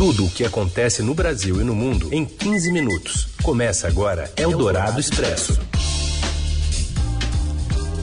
[0.00, 3.28] Tudo o que acontece no Brasil e no mundo em 15 minutos.
[3.42, 5.60] Começa agora Eldorado Expresso.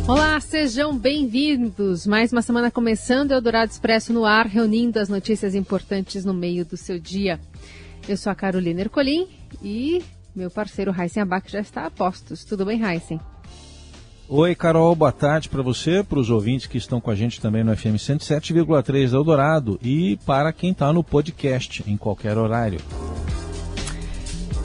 [0.08, 2.06] Olá, sejam bem-vindos.
[2.06, 6.78] Mais uma semana começando, Eldorado Expresso no ar, reunindo as notícias importantes no meio do
[6.78, 7.40] seu dia.
[8.08, 9.28] Eu sou a Carolina Ercolim
[9.64, 10.04] e
[10.36, 12.46] meu parceiro Heisen Abac já está a postos.
[12.46, 13.20] Tudo bem, Heisen?
[14.30, 17.64] Oi, Carol, boa tarde para você, para os ouvintes que estão com a gente também
[17.64, 22.82] no FM 107,3 Eldorado e para quem está no podcast em qualquer horário.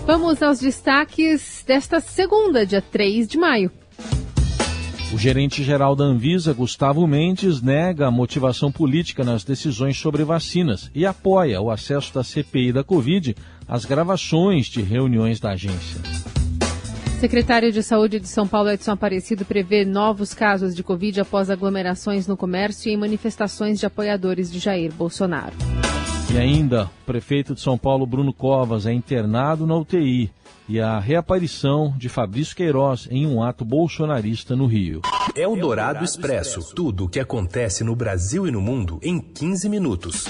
[0.05, 3.71] Vamos aos destaques desta segunda, dia 3 de maio.
[5.15, 11.07] O gerente-geral da Anvisa, Gustavo Mendes, nega a motivação política nas decisões sobre vacinas e
[11.07, 13.37] apoia o acesso da CPI da Covid
[13.69, 16.22] às gravações de reuniões da agência.
[17.23, 22.27] Secretário de Saúde de São Paulo, Edson Aparecido, prevê novos casos de Covid após aglomerações
[22.27, 25.53] no comércio e em manifestações de apoiadores de Jair Bolsonaro.
[26.35, 30.33] E ainda, o prefeito de São Paulo, Bruno Covas, é internado na UTI
[30.69, 35.01] e a reaparição de Fabrício Queiroz em um ato bolsonarista no Rio.
[35.37, 36.75] É o Dourado Expresso.
[36.75, 40.27] Tudo o que acontece no Brasil e no mundo em 15 minutos.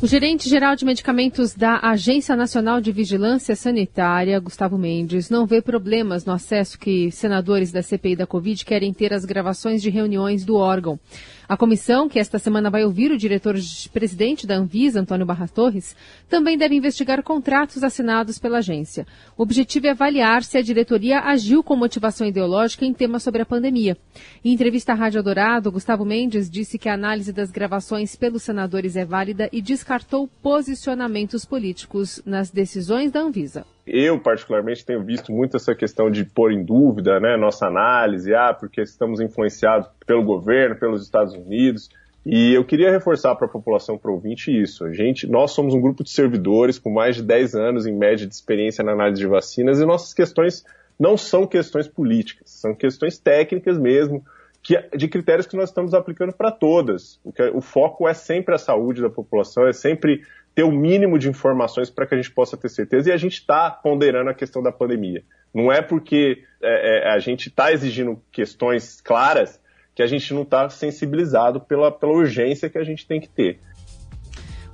[0.00, 6.24] O gerente-geral de medicamentos da Agência Nacional de Vigilância Sanitária, Gustavo Mendes, não vê problemas
[6.24, 10.54] no acesso que senadores da CPI da Covid querem ter às gravações de reuniões do
[10.54, 11.00] órgão.
[11.48, 15.96] A comissão, que esta semana vai ouvir o diretor-presidente da Anvisa, Antônio Barra Torres,
[16.28, 19.06] também deve investigar contratos assinados pela agência.
[19.34, 23.46] O objetivo é avaliar se a diretoria agiu com motivação ideológica em temas sobre a
[23.46, 23.96] pandemia.
[24.44, 28.94] Em entrevista à Rádio Dourado, Gustavo Mendes disse que a análise das gravações pelos senadores
[28.94, 33.64] é válida e descartou posicionamentos políticos nas decisões da Anvisa.
[33.86, 38.52] Eu, particularmente, tenho visto muito essa questão de pôr em dúvida né, nossa análise, ah,
[38.52, 41.88] porque estamos influenciados pelo governo, pelos Estados Unidos.
[42.26, 44.12] E eu queria reforçar para a população, para
[44.48, 44.84] isso.
[44.84, 48.26] A gente, nós somos um grupo de servidores com mais de 10 anos, em média,
[48.26, 50.66] de experiência na análise de vacinas, e nossas questões
[51.00, 54.22] não são questões políticas, são questões técnicas mesmo,
[54.62, 57.20] que, de critérios que nós estamos aplicando para todas.
[57.24, 60.22] O, que, o foco é sempre a saúde da população, é sempre
[60.54, 63.10] ter o mínimo de informações para que a gente possa ter certeza.
[63.10, 65.22] E a gente está ponderando a questão da pandemia.
[65.54, 69.60] Não é porque é, é, a gente está exigindo questões claras
[69.94, 73.58] que a gente não está sensibilizado pela, pela urgência que a gente tem que ter.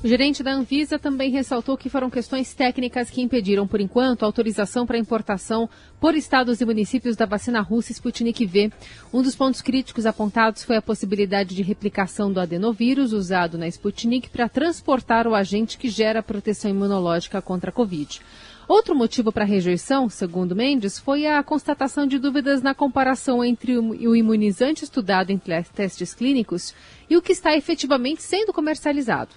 [0.05, 4.27] O gerente da Anvisa também ressaltou que foram questões técnicas que impediram, por enquanto, a
[4.27, 5.67] autorização para importação
[5.99, 8.71] por estados e municípios da vacina russa Sputnik V.
[9.11, 14.29] Um dos pontos críticos apontados foi a possibilidade de replicação do adenovírus usado na Sputnik
[14.29, 18.21] para transportar o agente que gera proteção imunológica contra a Covid.
[18.69, 23.77] Outro motivo para a rejeição, segundo Mendes, foi a constatação de dúvidas na comparação entre
[23.77, 26.75] o imunizante estudado em testes clínicos
[27.09, 29.31] e o que está efetivamente sendo comercializado.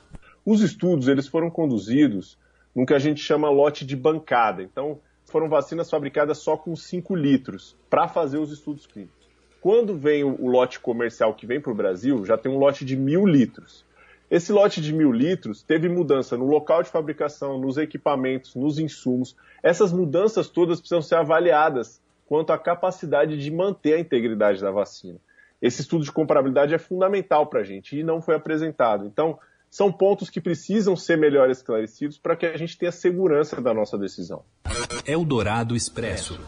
[0.50, 2.38] Os estudos eles foram conduzidos
[2.74, 4.64] no que a gente chama lote de bancada.
[4.64, 9.28] Então, foram vacinas fabricadas só com 5 litros para fazer os estudos clínicos.
[9.60, 12.96] Quando vem o, lote comercial que vem para o Brasil, já tem um lote de
[12.96, 13.86] mil litros.
[14.32, 19.36] Esse lote de mil litros teve mudança no local de fabricação, nos equipamentos, nos insumos.
[19.62, 25.20] Essas mudanças todas precisam ser avaliadas quanto à capacidade de manter a integridade da vacina.
[25.62, 29.06] Esse estudo de comparabilidade é fundamental para a gente e não foi apresentado.
[29.06, 29.38] Então,
[29.70, 33.98] são pontos que precisam ser melhor esclarecidos para que a gente tenha segurança da nossa
[33.98, 34.44] decisão.
[35.06, 36.40] Eldorado Expresso.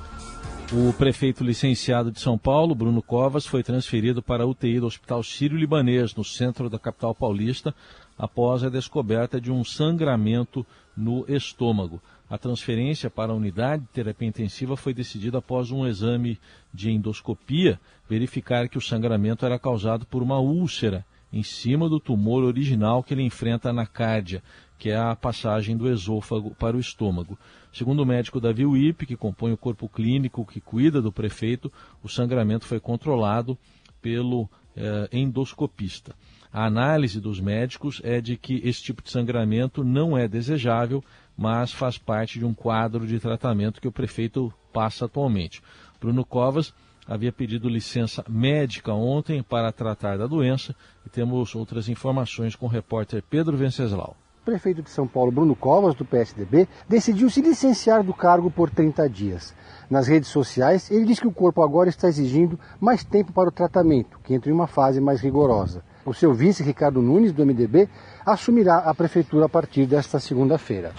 [0.71, 5.23] O prefeito licenciado de São Paulo, Bruno Covas, foi transferido para a UTI do Hospital
[5.23, 7.73] Sírio-Libanês, no centro da capital paulista,
[8.15, 10.63] após a descoberta de um sangramento
[10.95, 11.99] no estômago.
[12.29, 16.39] A transferência para a unidade de terapia intensiva foi decidida após um exame
[16.71, 22.43] de endoscopia verificar que o sangramento era causado por uma úlcera em cima do tumor
[22.43, 24.43] original que ele enfrenta na cárdia,
[24.77, 27.37] que é a passagem do esôfago para o estômago.
[27.71, 32.07] Segundo o médico Davi Wipp, que compõe o corpo clínico que cuida do prefeito, o
[32.07, 33.57] sangramento foi controlado
[34.01, 36.15] pelo eh, endoscopista.
[36.51, 41.03] A análise dos médicos é de que esse tipo de sangramento não é desejável,
[41.37, 45.61] mas faz parte de um quadro de tratamento que o prefeito passa atualmente.
[45.99, 46.73] Bruno Covas
[47.09, 52.69] havia pedido licença médica ontem para tratar da doença e temos outras informações com o
[52.69, 54.15] repórter Pedro Venceslau.
[54.43, 58.69] O prefeito de São Paulo, Bruno Covas, do PSDB, decidiu se licenciar do cargo por
[58.69, 59.55] 30 dias.
[59.89, 63.51] Nas redes sociais, ele diz que o corpo agora está exigindo mais tempo para o
[63.51, 65.83] tratamento, que entra em uma fase mais rigorosa.
[66.05, 67.89] O seu vice, Ricardo Nunes, do MDB,
[68.25, 70.93] assumirá a prefeitura a partir desta segunda-feira.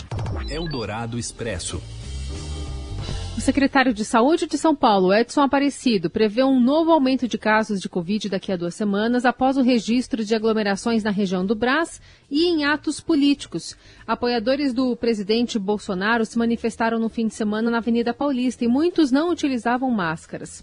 [0.48, 1.80] Eldorado Expresso.
[3.40, 7.80] O secretário de Saúde de São Paulo, Edson Aparecido, prevê um novo aumento de casos
[7.80, 12.02] de Covid daqui a duas semanas após o registro de aglomerações na região do Brás
[12.30, 13.74] e em atos políticos.
[14.06, 19.10] Apoiadores do presidente Bolsonaro se manifestaram no fim de semana na Avenida Paulista e muitos
[19.10, 20.62] não utilizavam máscaras.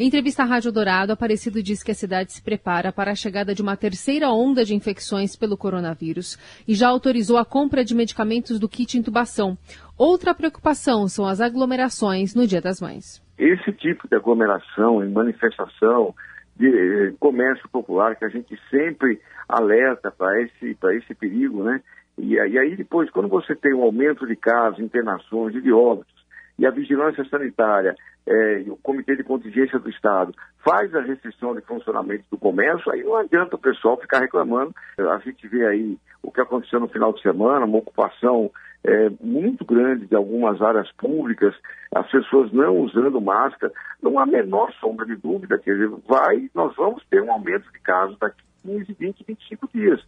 [0.00, 3.52] Em entrevista à Rádio Dourado, Aparecido diz que a cidade se prepara para a chegada
[3.52, 8.60] de uma terceira onda de infecções pelo coronavírus e já autorizou a compra de medicamentos
[8.60, 9.58] do kit intubação.
[9.98, 13.20] Outra preocupação são as aglomerações no Dia das Mães.
[13.36, 16.14] Esse tipo de aglomeração e manifestação
[16.54, 21.80] de eh, comércio popular que a gente sempre alerta para esse, esse perigo, né?
[22.16, 26.17] E, e aí depois, quando você tem um aumento de casos, internações e de óbitos,
[26.58, 27.94] e a vigilância sanitária
[28.26, 30.34] é, e o Comitê de Contingência do Estado
[30.64, 34.74] faz a restrição de funcionamento do comércio, aí não adianta o pessoal ficar reclamando.
[34.98, 38.50] A gente vê aí o que aconteceu no final de semana, uma ocupação
[38.84, 41.54] é, muito grande de algumas áreas públicas,
[41.94, 43.72] as pessoas não usando máscara,
[44.02, 47.80] não há menor sombra de dúvida, quer dizer, vai, nós vamos ter um aumento de
[47.80, 50.00] casos daqui 15, 20, 25 dias.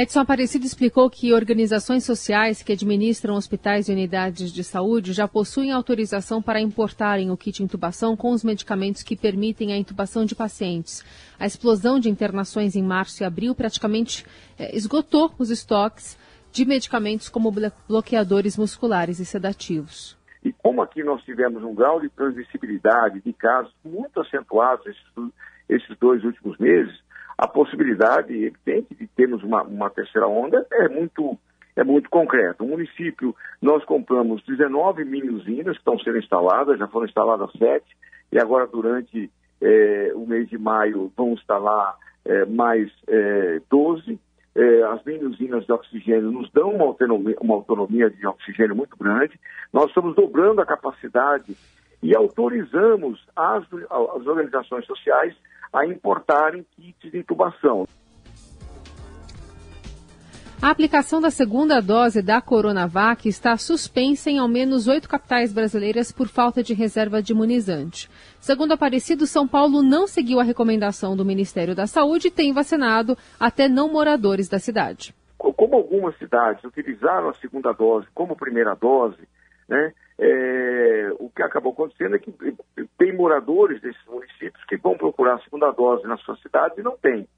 [0.00, 5.72] Edson Aparecido explicou que organizações sociais que administram hospitais e unidades de saúde já possuem
[5.72, 11.04] autorização para importarem o kit intubação com os medicamentos que permitem a intubação de pacientes.
[11.36, 14.24] A explosão de internações em março e abril praticamente
[14.56, 16.16] é, esgotou os estoques
[16.52, 17.52] de medicamentos como
[17.88, 20.16] bloqueadores musculares e sedativos.
[20.44, 25.32] E como aqui nós tivemos um grau de transmissibilidade de casos muito acentuados esses,
[25.68, 26.96] esses dois últimos meses,
[27.38, 31.38] a possibilidade evidente de termos uma, uma terceira onda é muito,
[31.76, 32.64] é muito concreta.
[32.64, 37.96] O município, nós compramos 19 mini usinas que estão sendo instaladas, já foram instaladas sete,
[38.32, 39.30] e agora durante
[39.62, 41.94] é, o mês de maio vão instalar
[42.24, 44.18] é, mais é, 12.
[44.56, 48.96] É, as mini usinas de oxigênio nos dão uma autonomia, uma autonomia de oxigênio muito
[48.96, 49.38] grande.
[49.72, 51.56] Nós estamos dobrando a capacidade
[52.02, 55.36] e autorizamos as, as organizações sociais
[55.72, 57.86] a importarem kits de intubação.
[60.60, 66.10] A aplicação da segunda dose da Coronavac está suspensa em ao menos oito capitais brasileiras
[66.10, 68.10] por falta de reserva de imunizante.
[68.40, 73.16] Segundo Aparecido, São Paulo não seguiu a recomendação do Ministério da Saúde e tem vacinado
[73.38, 75.14] até não moradores da cidade.
[75.36, 79.28] Como algumas cidades utilizaram a segunda dose como primeira dose,
[79.68, 82.34] né, é, o que acabou acontecendo é que
[82.98, 86.96] tem moradores desses municípios que vão procurar a segunda dose na sua cidade e não
[86.96, 87.28] tem.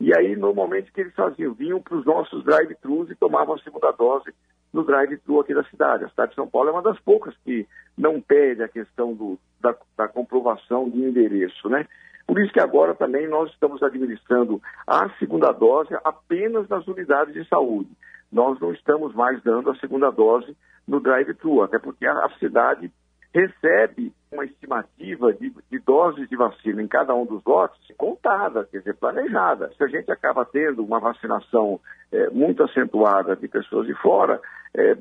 [0.00, 1.52] E aí, normalmente, o que eles faziam?
[1.52, 4.32] Vinham para os nossos drive-thrus e tomavam a segunda dose
[4.72, 6.04] no drive-thru aqui da cidade.
[6.04, 7.66] A cidade de São Paulo é uma das poucas que
[7.98, 11.86] não pede a questão do, da, da comprovação de endereço, né?
[12.26, 17.44] Por isso que agora também nós estamos administrando a segunda dose apenas nas unidades de
[17.48, 17.90] saúde.
[18.32, 20.56] Nós não estamos mais dando a segunda dose
[20.86, 22.90] no drive-thru, até porque a, cidade
[23.32, 28.78] recebe uma estimativa de, de, doses de vacina em cada um dos lotes contada, quer
[28.78, 29.70] dizer, planejada.
[29.76, 31.80] Se a gente acaba tendo uma vacinação
[32.10, 34.40] é, muito acentuada de pessoas de fora,
[34.74, 34.96] é, é,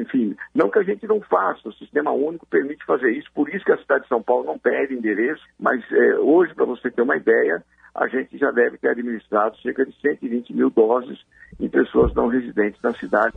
[0.00, 3.64] enfim, não que a gente não faça, o sistema único permite fazer isso, por isso
[3.64, 7.02] que a cidade de São Paulo não pede endereço, mas é, hoje, para você ter
[7.02, 7.62] uma ideia,
[7.94, 11.18] a gente já deve ter administrado cerca de 120 mil doses
[11.58, 13.34] em pessoas não residentes na cidade.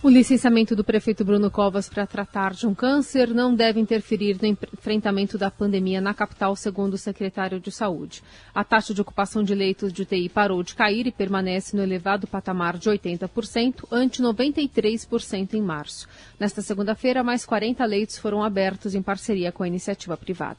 [0.00, 4.46] O licenciamento do prefeito Bruno Covas para tratar de um câncer não deve interferir no
[4.46, 8.22] enfrentamento da pandemia na capital, segundo o secretário de Saúde.
[8.54, 12.28] A taxa de ocupação de leitos de UTI parou de cair e permanece no elevado
[12.28, 16.06] patamar de 80%, ante 93% em março.
[16.38, 20.58] Nesta segunda-feira, mais 40 leitos foram abertos em parceria com a iniciativa privada.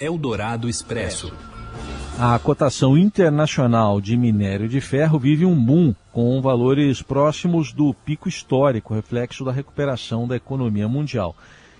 [0.00, 1.30] Eldorado Expresso.
[2.20, 8.28] A cotação internacional de minério de ferro vive um boom com valores próximos do pico
[8.28, 11.36] histórico, reflexo da recuperação da economia mundial.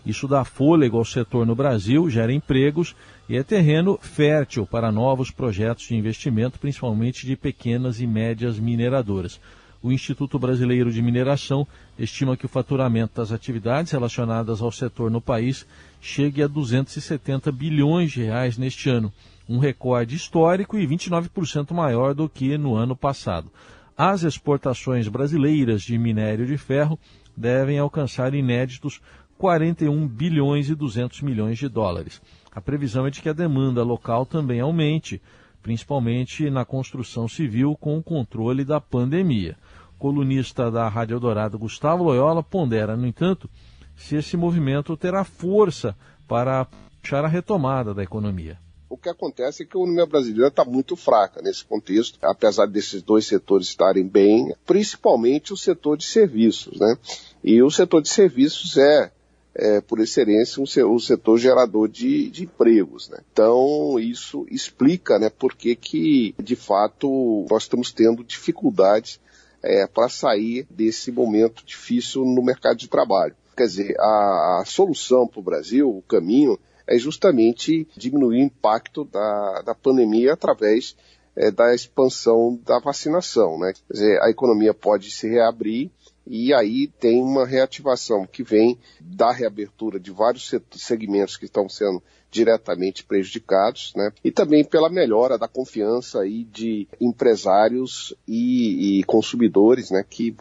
[0.07, 2.95] Isso dá fôlego ao setor no Brasil, gera empregos
[3.29, 9.41] e é terreno fértil para novos projetos de investimento, principalmente de pequenas e médias mineradoras.
[9.83, 11.67] O Instituto Brasileiro de Mineração
[11.99, 15.67] estima que o faturamento das atividades relacionadas ao setor no país
[16.01, 19.13] chegue a 270 bilhões de reais neste ano
[19.49, 23.51] um recorde histórico e 29% maior do que no ano passado.
[23.97, 26.99] As exportações brasileiras de minério de ferro
[27.37, 29.01] devem alcançar inéditos
[29.39, 32.21] 41 bilhões e 200 milhões de dólares.
[32.53, 35.23] A previsão é de que a demanda local também aumente,
[35.63, 39.57] principalmente na construção civil com o controle da pandemia.
[39.99, 43.49] Colunista da Rádio Eldorado, Gustavo Loyola, pondera, no entanto,
[43.97, 46.67] se esse movimento terá força para
[47.01, 48.59] puxar a retomada da economia
[48.91, 53.03] O que acontece é que a economia brasileira está muito fraca nesse contexto, apesar desses
[53.03, 56.97] dois setores estarem bem, principalmente o setor de serviços, né?
[57.45, 59.13] E o setor de serviços é,
[59.55, 63.19] é por excelência, um, um setor gerador de, de empregos, né?
[63.31, 69.21] Então, isso explica, né, por que que, de fato, nós estamos tendo dificuldades
[69.63, 73.35] é, para sair desse momento difícil no mercado de trabalho.
[73.57, 79.05] Quer dizer, a, a solução para o Brasil, o caminho, é justamente diminuir o impacto
[79.05, 80.97] da, da pandemia através
[81.37, 83.59] é, da expansão da vacinação.
[83.59, 83.73] Né?
[83.73, 85.91] Quer dizer, a economia pode se reabrir
[86.27, 92.03] e aí tem uma reativação que vem da reabertura de vários segmentos que estão sendo
[92.31, 94.13] diretamente prejudicados, né?
[94.23, 100.05] E também pela melhora da confiança aí de empresários e, e consumidores, né?
[100.07, 100.37] Que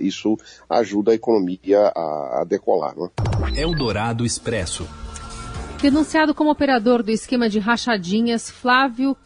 [0.00, 3.10] isso ajuda a economia a, a decolar, né?
[3.54, 4.88] Eldorado Expresso.
[5.82, 9.16] Denunciado como operador do esquema de rachadinhas, Flávio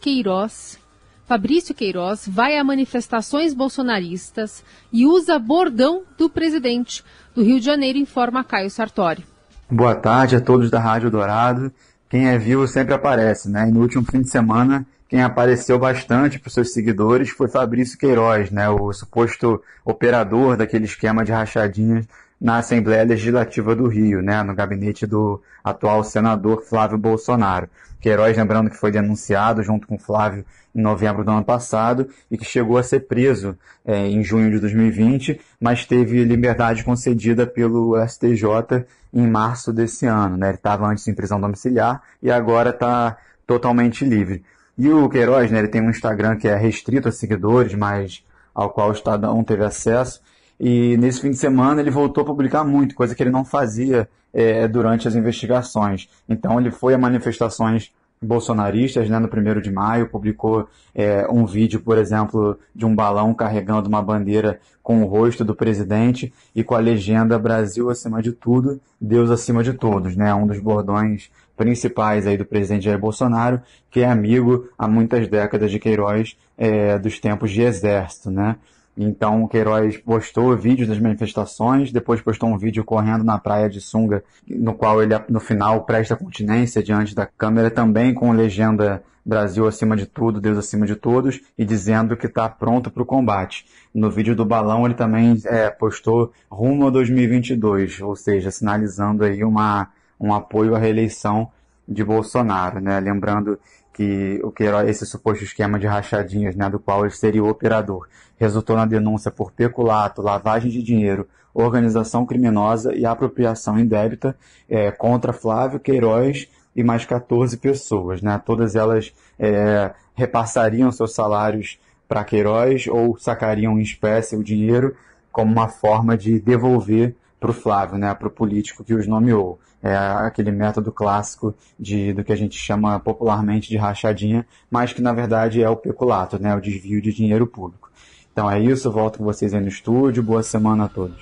[0.00, 0.80] Queiroz,
[1.28, 7.04] Fabrício Queiroz, vai a manifestações bolsonaristas e usa bordão do presidente
[7.36, 9.24] do Rio de Janeiro, informa Caio Sartori.
[9.70, 11.72] Boa tarde a todos da Rádio Dourado.
[12.10, 13.68] Quem é vivo sempre aparece, né?
[13.68, 17.96] E no último fim de semana, quem apareceu bastante para os seus seguidores foi Fabrício
[17.96, 18.68] Queiroz, né?
[18.68, 22.06] O suposto operador daquele esquema de rachadinhas
[22.40, 27.68] na Assembleia Legislativa do Rio, né, no gabinete do atual senador Flávio Bolsonaro.
[28.00, 32.44] Queiroz, lembrando que foi denunciado junto com Flávio em novembro do ano passado e que
[32.44, 38.84] chegou a ser preso é, em junho de 2020, mas teve liberdade concedida pelo STJ
[39.12, 40.36] em março desse ano.
[40.36, 40.48] Né?
[40.48, 43.16] Ele estava antes em prisão domiciliar e agora está
[43.46, 44.44] totalmente livre.
[44.76, 48.22] E o Queiroz, né, ele tem um Instagram que é restrito a seguidores, mas
[48.54, 50.20] ao qual o Estadão teve acesso,
[50.58, 54.08] e nesse fim de semana ele voltou a publicar muito, coisa que ele não fazia
[54.32, 56.08] é, durante as investigações.
[56.28, 61.80] Então ele foi a manifestações bolsonaristas, né, no primeiro de maio, publicou é, um vídeo,
[61.80, 66.74] por exemplo, de um balão carregando uma bandeira com o rosto do presidente e com
[66.74, 72.26] a legenda Brasil acima de tudo, Deus acima de todos, né, um dos bordões principais
[72.26, 73.60] aí do presidente Jair Bolsonaro,
[73.90, 78.56] que é amigo há muitas décadas de Queiroz é, dos tempos de exército, né.
[78.96, 83.80] Então o Queiroz postou vídeos das manifestações, depois postou um vídeo correndo na praia de
[83.80, 89.66] Sunga, no qual ele no final presta continência diante da câmera também com legenda Brasil
[89.66, 93.66] acima de tudo, Deus acima de todos, e dizendo que está pronto para o combate.
[93.92, 99.42] No vídeo do balão ele também é, postou rumo a 2022, ou seja, sinalizando aí
[99.42, 99.88] uma,
[100.18, 101.50] um apoio à reeleição
[101.88, 103.00] de Bolsonaro, né?
[103.00, 103.58] Lembrando
[103.96, 108.06] que o Queiroz, esse suposto esquema de rachadinhas, né, do qual ele seria o operador,
[108.36, 114.36] resultou na denúncia por peculato, lavagem de dinheiro, organização criminosa e apropriação indébita
[114.68, 118.20] é, contra Flávio Queiroz e mais 14 pessoas.
[118.20, 118.38] Né?
[118.44, 124.94] Todas elas é, repassariam seus salários para Queiroz ou sacariam em espécie o dinheiro
[125.32, 129.60] como uma forma de devolver para o Flávio, né, para o político que os nomeou.
[129.80, 135.00] É aquele método clássico de, do que a gente chama popularmente de rachadinha, mas que
[135.00, 137.88] na verdade é o peculato, né, o desvio de dinheiro público.
[138.32, 141.16] Então é isso, volto com vocês aí no estúdio, boa semana a todos.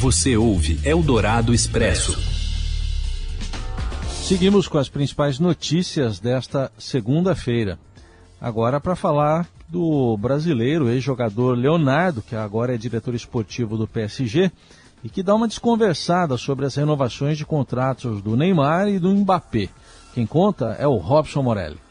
[0.00, 2.18] Você ouve Eldorado Expresso.
[4.24, 7.78] Seguimos com as principais notícias desta segunda-feira.
[8.40, 14.50] Agora para falar do brasileiro, ex-jogador Leonardo, que agora é diretor esportivo do PSG
[15.04, 19.68] e que dá uma desconversada sobre as renovações de contratos do Neymar e do Mbappé.
[20.14, 21.84] Quem conta é o Robson Morelli.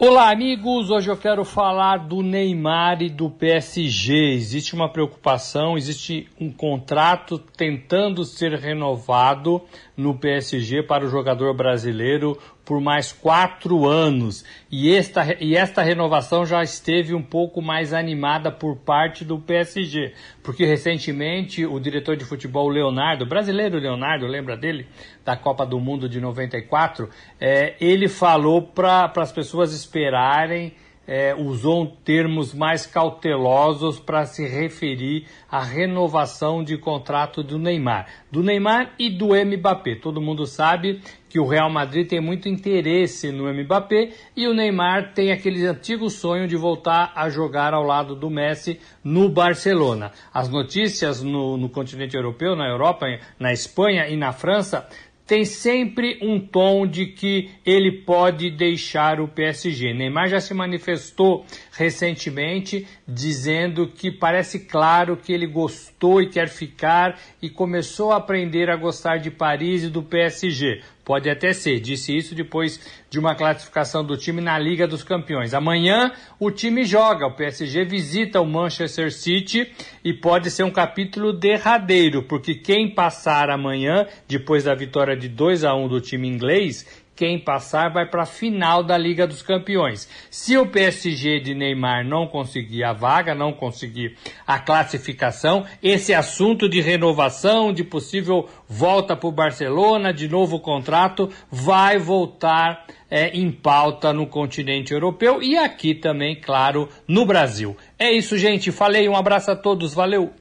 [0.00, 0.90] Olá, amigos!
[0.90, 4.32] Hoje eu quero falar do Neymar e do PSG.
[4.34, 9.60] Existe uma preocupação, existe um contrato tentando ser renovado
[9.96, 14.44] no PSG para o jogador brasileiro por mais quatro anos.
[14.70, 20.12] E esta, e esta renovação já esteve um pouco mais animada por parte do PSG,
[20.42, 24.86] porque recentemente o diretor de futebol Leonardo, brasileiro Leonardo, lembra dele?
[25.24, 27.08] Da Copa do Mundo de 94,
[27.40, 30.74] é, ele falou para as pessoas esperarem
[31.08, 38.06] é, usou termos mais cautelosos para se referir à renovação de contrato do Neymar.
[38.30, 39.94] Do Neymar e do Mbappé.
[39.94, 45.12] Todo mundo sabe que o Real Madrid tem muito interesse no Mbappé e o Neymar
[45.12, 50.12] tem aquele antigo sonho de voltar a jogar ao lado do Messi no Barcelona.
[50.32, 53.06] As notícias no, no continente europeu, na Europa,
[53.38, 54.88] na Espanha e na França
[55.28, 59.92] tem sempre um tom de que ele pode deixar o PSG.
[59.92, 67.20] Neymar já se manifestou recentemente dizendo que parece claro que ele gostou e quer ficar
[67.42, 70.80] e começou a aprender a gostar de Paris e do PSG.
[71.08, 71.80] Pode até ser.
[71.80, 75.54] Disse isso depois de uma classificação do time na Liga dos Campeões.
[75.54, 77.26] Amanhã o time joga.
[77.26, 79.72] O PSG visita o Manchester City
[80.04, 85.64] e pode ser um capítulo derradeiro, porque quem passar amanhã, depois da vitória de 2
[85.64, 86.84] a 1 do time inglês,
[87.18, 90.08] quem passar vai para a final da Liga dos Campeões.
[90.30, 96.68] Se o PSG de Neymar não conseguir a vaga, não conseguir a classificação, esse assunto
[96.68, 103.50] de renovação, de possível volta para o Barcelona, de novo contrato, vai voltar é, em
[103.50, 107.76] pauta no continente europeu e aqui também, claro, no Brasil.
[107.98, 108.70] É isso, gente.
[108.70, 110.34] Falei, um abraço a todos, valeu!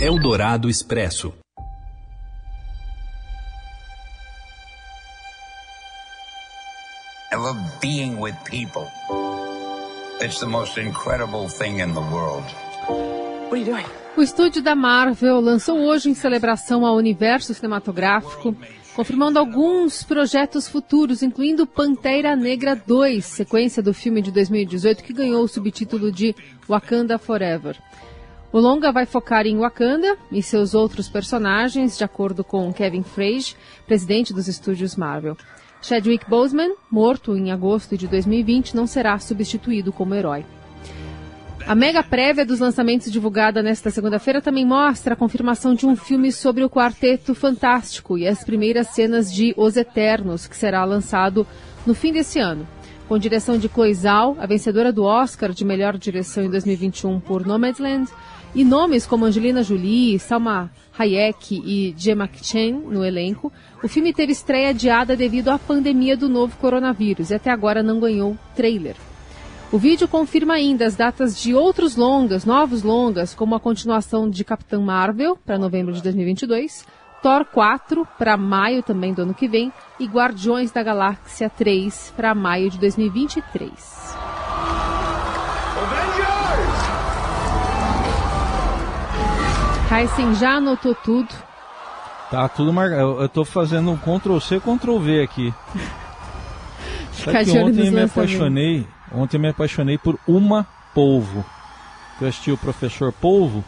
[0.00, 1.32] Eldorado Expresso.
[7.34, 8.86] I love being with people.
[10.20, 12.44] It's the most incredible thing in the world.
[13.48, 13.84] What are you doing?
[14.16, 18.54] O estúdio da Marvel lançou hoje em celebração ao universo cinematográfico,
[18.94, 25.42] confirmando alguns projetos futuros, incluindo Pantera Negra 2, sequência do filme de 2018 que ganhou
[25.42, 26.36] o subtítulo de
[26.68, 27.76] Wakanda Forever.
[28.52, 33.56] O longa vai focar em Wakanda e seus outros personagens, de acordo com Kevin Feige,
[33.88, 35.36] presidente dos estúdios Marvel.
[35.84, 40.42] Chadwick Boseman, morto em agosto de 2020, não será substituído como herói.
[41.66, 46.32] A mega prévia dos lançamentos divulgada nesta segunda-feira também mostra a confirmação de um filme
[46.32, 51.46] sobre o Quarteto Fantástico e as primeiras cenas de Os Eternos, que será lançado
[51.86, 52.66] no fim desse ano.
[53.06, 57.46] Com direção de Chloe Zhao, a vencedora do Oscar de melhor direção em 2021 por
[57.46, 58.10] Nomadland,
[58.54, 64.32] e nomes como Angelina Jolie, Salma Hayek e Gemma Chen no elenco, o filme teve
[64.32, 68.94] estreia adiada devido à pandemia do novo coronavírus e até agora não ganhou trailer.
[69.72, 74.44] O vídeo confirma ainda as datas de outros longas, novos longas, como a continuação de
[74.44, 76.86] Capitã Marvel para novembro de 2022,
[77.20, 82.34] Thor 4 para maio também do ano que vem e Guardiões da Galáxia 3 para
[82.34, 84.23] maio de 2023.
[89.94, 91.32] Heisen já anotou tudo.
[92.30, 93.00] Tá tudo marcado.
[93.00, 95.54] Eu, eu tô fazendo um Ctrl C, Ctrl V aqui.
[97.12, 98.86] Sabe que ontem me apaixonei.
[99.12, 101.44] Ontem me apaixonei por uma polvo.
[102.20, 103.64] Eu assisti o professor Polvo.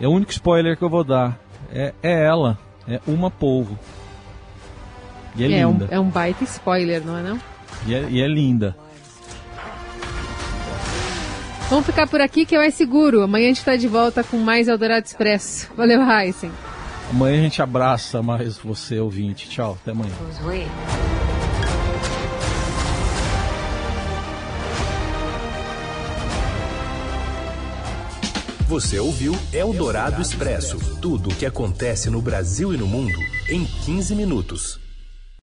[0.00, 1.38] É o único spoiler que eu vou dar.
[1.72, 2.58] É, é ela.
[2.86, 3.78] É uma polvo.
[5.34, 5.88] E é, é linda.
[5.90, 7.40] Um, é um baita spoiler, não é não?
[7.86, 8.76] E é, e é linda.
[11.72, 13.22] Vamos ficar por aqui que é mais seguro.
[13.22, 15.70] Amanhã a gente está de volta com mais Eldorado Expresso.
[15.74, 16.52] Valeu, Heisen.
[17.08, 19.48] Amanhã a gente abraça mais você, ouvinte.
[19.48, 20.12] Tchau, até amanhã.
[28.68, 34.14] Você ouviu Eldorado Expresso tudo o que acontece no Brasil e no mundo em 15
[34.14, 34.78] minutos.